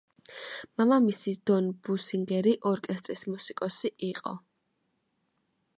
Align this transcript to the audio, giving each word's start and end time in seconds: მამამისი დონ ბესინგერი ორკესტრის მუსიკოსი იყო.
მამამისი 0.81 1.33
დონ 1.49 1.67
ბესინგერი 1.89 2.55
ორკესტრის 2.71 3.23
მუსიკოსი 3.35 3.95
იყო. 4.13 4.37